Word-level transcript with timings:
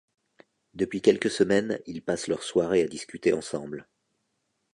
Depuis 0.73 0.99
quelques 0.99 1.29
semaines, 1.29 1.79
ils 1.85 2.01
passent 2.01 2.25
leurs 2.25 2.41
soirées 2.41 2.81
à 2.81 2.87
discuter 2.87 3.33
ensemble. 3.33 3.87